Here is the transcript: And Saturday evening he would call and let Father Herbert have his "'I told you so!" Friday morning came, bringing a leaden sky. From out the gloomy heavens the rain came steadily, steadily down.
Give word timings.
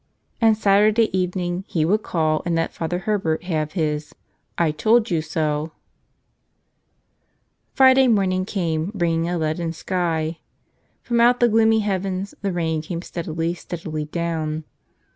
And 0.41 0.57
Saturday 0.57 1.15
evening 1.15 1.63
he 1.67 1.85
would 1.85 2.01
call 2.01 2.41
and 2.43 2.55
let 2.55 2.73
Father 2.73 2.97
Herbert 2.97 3.43
have 3.43 3.73
his 3.73 4.15
"'I 4.57 4.71
told 4.71 5.11
you 5.11 5.21
so!" 5.21 5.73
Friday 7.75 8.07
morning 8.07 8.43
came, 8.43 8.91
bringing 8.95 9.29
a 9.29 9.37
leaden 9.37 9.73
sky. 9.73 10.39
From 11.03 11.21
out 11.21 11.39
the 11.39 11.47
gloomy 11.47 11.81
heavens 11.81 12.33
the 12.41 12.51
rain 12.51 12.81
came 12.81 13.03
steadily, 13.03 13.53
steadily 13.53 14.05
down. 14.05 14.63